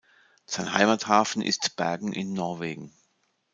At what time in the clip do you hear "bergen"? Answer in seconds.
1.75-2.11